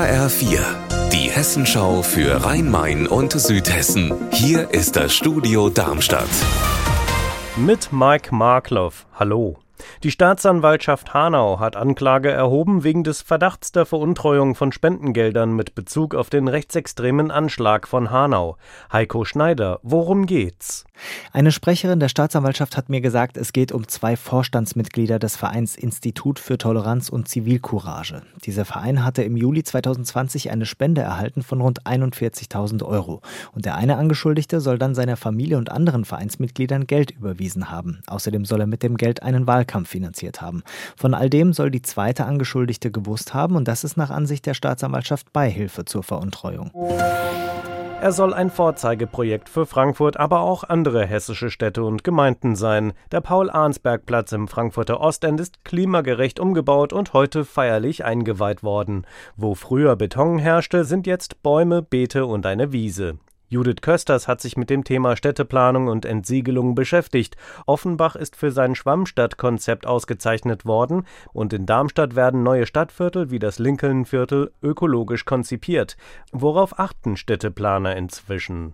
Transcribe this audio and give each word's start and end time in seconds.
HR4, 0.00 0.60
die 1.12 1.30
Hessenschau 1.30 2.00
für 2.00 2.42
Rhein-Main 2.42 3.06
und 3.06 3.32
Südhessen. 3.32 4.14
Hier 4.32 4.70
ist 4.70 4.96
das 4.96 5.12
Studio 5.12 5.68
Darmstadt. 5.68 6.30
Mit 7.56 7.92
Mike 7.92 8.34
Markloff. 8.34 9.04
Hallo. 9.12 9.58
Die 10.02 10.10
Staatsanwaltschaft 10.10 11.12
Hanau 11.12 11.60
hat 11.60 11.76
Anklage 11.76 12.30
erhoben 12.30 12.82
wegen 12.82 13.04
des 13.04 13.20
Verdachts 13.20 13.72
der 13.72 13.84
Veruntreuung 13.84 14.54
von 14.54 14.72
Spendengeldern 14.72 15.52
mit 15.52 15.74
Bezug 15.74 16.14
auf 16.14 16.30
den 16.30 16.48
rechtsextremen 16.48 17.30
Anschlag 17.30 17.86
von 17.86 18.10
Hanau. 18.10 18.56
Heiko 18.90 19.26
Schneider, 19.26 19.80
worum 19.82 20.24
geht's? 20.24 20.86
Eine 21.32 21.52
Sprecherin 21.52 22.00
der 22.00 22.08
Staatsanwaltschaft 22.08 22.76
hat 22.76 22.88
mir 22.88 23.00
gesagt, 23.00 23.36
es 23.36 23.52
geht 23.52 23.72
um 23.72 23.88
zwei 23.88 24.16
Vorstandsmitglieder 24.16 25.18
des 25.18 25.36
Vereins 25.36 25.76
Institut 25.76 26.38
für 26.38 26.58
Toleranz 26.58 27.08
und 27.08 27.28
Zivilcourage. 27.28 28.22
Dieser 28.44 28.64
Verein 28.64 29.04
hatte 29.04 29.22
im 29.22 29.36
Juli 29.36 29.62
2020 29.62 30.50
eine 30.50 30.66
Spende 30.66 31.00
erhalten 31.00 31.42
von 31.42 31.60
rund 31.60 31.86
41.000 31.86 32.84
Euro. 32.84 33.22
Und 33.52 33.64
der 33.64 33.76
eine 33.76 33.96
Angeschuldigte 33.96 34.60
soll 34.60 34.78
dann 34.78 34.94
seiner 34.94 35.16
Familie 35.16 35.58
und 35.58 35.70
anderen 35.70 36.04
Vereinsmitgliedern 36.04 36.86
Geld 36.86 37.10
überwiesen 37.10 37.70
haben. 37.70 38.00
Außerdem 38.06 38.44
soll 38.44 38.60
er 38.60 38.66
mit 38.66 38.82
dem 38.82 38.96
Geld 38.96 39.22
einen 39.22 39.46
Wahlkampf 39.46 39.88
finanziert 39.88 40.40
haben. 40.40 40.62
Von 40.96 41.14
all 41.14 41.30
dem 41.30 41.52
soll 41.52 41.70
die 41.70 41.82
zweite 41.82 42.24
Angeschuldigte 42.24 42.90
gewusst 42.90 43.34
haben 43.34 43.56
und 43.56 43.68
das 43.68 43.84
ist 43.84 43.96
nach 43.96 44.10
Ansicht 44.10 44.46
der 44.46 44.54
Staatsanwaltschaft 44.54 45.32
Beihilfe 45.32 45.84
zur 45.84 46.02
Veruntreuung. 46.02 46.70
Er 48.00 48.12
soll 48.12 48.32
ein 48.32 48.48
Vorzeigeprojekt 48.48 49.50
für 49.50 49.66
Frankfurt, 49.66 50.16
aber 50.16 50.40
auch 50.40 50.64
andere 50.64 51.04
hessische 51.04 51.50
Städte 51.50 51.84
und 51.84 52.02
Gemeinden 52.02 52.56
sein. 52.56 52.94
Der 53.12 53.20
Paul-Arnsberg-Platz 53.20 54.32
im 54.32 54.48
Frankfurter 54.48 55.02
Ostend 55.02 55.38
ist 55.38 55.66
klimagerecht 55.66 56.40
umgebaut 56.40 56.94
und 56.94 57.12
heute 57.12 57.44
feierlich 57.44 58.02
eingeweiht 58.02 58.62
worden. 58.62 59.06
Wo 59.36 59.54
früher 59.54 59.96
Beton 59.96 60.38
herrschte, 60.38 60.84
sind 60.84 61.06
jetzt 61.06 61.42
Bäume, 61.42 61.82
Beete 61.82 62.24
und 62.24 62.46
eine 62.46 62.72
Wiese. 62.72 63.18
Judith 63.52 63.82
Kösters 63.82 64.28
hat 64.28 64.40
sich 64.40 64.56
mit 64.56 64.70
dem 64.70 64.84
Thema 64.84 65.16
Städteplanung 65.16 65.88
und 65.88 66.04
Entsiegelung 66.04 66.76
beschäftigt. 66.76 67.36
Offenbach 67.66 68.14
ist 68.14 68.36
für 68.36 68.52
sein 68.52 68.76
Schwammstadtkonzept 68.76 69.86
ausgezeichnet 69.86 70.66
worden 70.66 71.04
und 71.32 71.52
in 71.52 71.66
Darmstadt 71.66 72.14
werden 72.14 72.44
neue 72.44 72.64
Stadtviertel 72.64 73.32
wie 73.32 73.40
das 73.40 73.58
Lincolnviertel 73.58 74.52
ökologisch 74.62 75.24
konzipiert. 75.24 75.96
Worauf 76.30 76.78
achten 76.78 77.16
Städteplaner 77.16 77.96
inzwischen? 77.96 78.72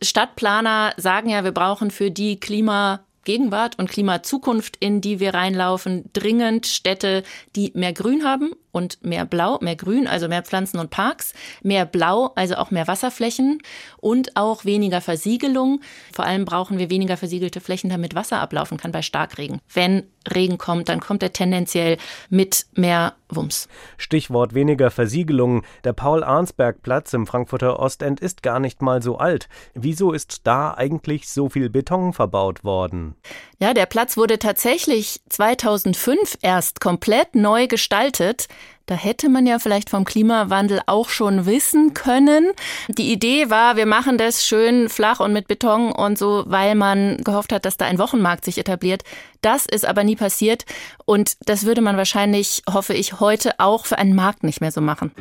Stadtplaner 0.00 0.94
sagen 0.96 1.28
ja, 1.28 1.44
wir 1.44 1.52
brauchen 1.52 1.90
für 1.90 2.10
die 2.10 2.40
Klima 2.40 3.00
Gegenwart 3.24 3.78
und 3.78 3.90
Klimazukunft, 3.90 4.76
in 4.80 5.02
die 5.02 5.20
wir 5.20 5.34
reinlaufen, 5.34 6.08
dringend 6.14 6.66
Städte, 6.66 7.24
die 7.56 7.72
mehr 7.74 7.92
Grün 7.92 8.24
haben 8.24 8.52
und 8.74 9.04
mehr 9.04 9.24
Blau, 9.24 9.58
mehr 9.60 9.76
Grün, 9.76 10.06
also 10.08 10.28
mehr 10.28 10.42
Pflanzen 10.42 10.78
und 10.78 10.90
Parks, 10.90 11.32
mehr 11.62 11.86
Blau, 11.86 12.32
also 12.34 12.56
auch 12.56 12.70
mehr 12.72 12.88
Wasserflächen 12.88 13.60
und 13.98 14.36
auch 14.36 14.64
weniger 14.64 15.00
Versiegelung. 15.00 15.80
Vor 16.12 16.24
allem 16.24 16.44
brauchen 16.44 16.78
wir 16.78 16.90
weniger 16.90 17.16
versiegelte 17.16 17.60
Flächen, 17.60 17.88
damit 17.88 18.14
Wasser 18.14 18.40
ablaufen 18.40 18.76
kann 18.76 18.90
bei 18.90 19.02
Starkregen. 19.02 19.60
Wenn 19.72 20.02
Regen 20.32 20.58
kommt, 20.58 20.88
dann 20.88 21.00
kommt 21.00 21.22
er 21.22 21.32
tendenziell 21.32 21.98
mit 22.30 22.66
mehr 22.74 23.14
Wumms. 23.28 23.68
Stichwort 23.96 24.54
weniger 24.54 24.90
Versiegelung. 24.90 25.62
Der 25.84 25.92
Paul-Arnsberg-Platz 25.92 27.12
im 27.12 27.26
Frankfurter 27.26 27.78
Ostend 27.78 28.20
ist 28.20 28.42
gar 28.42 28.60
nicht 28.60 28.80
mal 28.80 29.02
so 29.02 29.18
alt. 29.18 29.48
Wieso 29.74 30.12
ist 30.12 30.46
da 30.46 30.74
eigentlich 30.74 31.28
so 31.28 31.48
viel 31.48 31.68
Beton 31.68 32.12
verbaut 32.12 32.64
worden? 32.64 33.14
Ja, 33.60 33.74
der 33.74 33.86
Platz 33.86 34.16
wurde 34.16 34.38
tatsächlich 34.38 35.20
2005 35.28 36.38
erst 36.42 36.80
komplett 36.80 37.34
neu 37.34 37.66
gestaltet. 37.66 38.48
Da 38.86 38.94
hätte 38.94 39.30
man 39.30 39.46
ja 39.46 39.58
vielleicht 39.58 39.88
vom 39.88 40.04
Klimawandel 40.04 40.80
auch 40.86 41.08
schon 41.08 41.46
wissen 41.46 41.94
können. 41.94 42.52
Die 42.88 43.12
Idee 43.12 43.48
war, 43.48 43.76
wir 43.76 43.86
machen 43.86 44.18
das 44.18 44.44
schön 44.44 44.90
flach 44.90 45.20
und 45.20 45.32
mit 45.32 45.48
Beton 45.48 45.90
und 45.90 46.18
so, 46.18 46.44
weil 46.46 46.74
man 46.74 47.16
gehofft 47.24 47.52
hat, 47.52 47.64
dass 47.64 47.78
da 47.78 47.86
ein 47.86 47.98
Wochenmarkt 47.98 48.44
sich 48.44 48.58
etabliert. 48.58 49.02
Das 49.40 49.64
ist 49.64 49.86
aber 49.86 50.04
nie 50.04 50.16
passiert 50.16 50.66
und 51.06 51.36
das 51.46 51.64
würde 51.64 51.80
man 51.80 51.96
wahrscheinlich, 51.96 52.62
hoffe 52.70 52.92
ich, 52.92 53.20
heute 53.20 53.58
auch 53.58 53.86
für 53.86 53.98
einen 53.98 54.14
Markt 54.14 54.42
nicht 54.42 54.60
mehr 54.60 54.72
so 54.72 54.82
machen. 54.82 55.12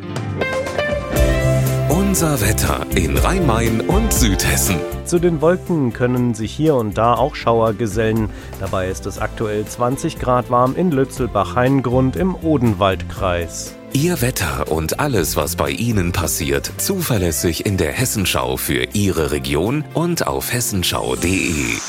Unser 2.14 2.42
Wetter 2.42 2.86
in 2.94 3.18
Rhein-Main 3.18 3.82
und 3.82 4.14
Südhessen. 4.14 4.76
Zu 5.04 5.18
den 5.18 5.42
Wolken 5.42 5.94
können 5.94 6.36
sich 6.36 6.54
hier 6.54 6.76
und 6.76 6.96
da 6.96 7.16
auch 7.16 7.34
Schauer 7.34 7.74
gesellen. 7.74 8.30
Dabei 8.60 8.90
ist 8.90 9.08
es 9.08 9.18
aktuell 9.18 9.66
20 9.66 10.20
Grad 10.20 10.52
warm 10.52 10.76
in 10.76 10.92
Lützelbach-Heingrund 10.92 12.16
im 12.16 12.36
Odenwaldkreis. 12.36 13.74
Ihr 13.94 14.22
Wetter 14.22 14.72
und 14.72 15.00
alles, 15.00 15.36
was 15.38 15.56
bei 15.56 15.72
Ihnen 15.72 16.12
passiert, 16.12 16.72
zuverlässig 16.78 17.66
in 17.66 17.78
der 17.78 17.92
Hessenschau 17.92 18.58
für 18.58 18.90
Ihre 18.94 19.32
Region 19.32 19.84
und 19.96 20.28
auf 20.28 20.54
hessenschau.de. 20.54 21.80